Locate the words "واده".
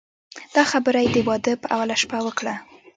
1.27-1.53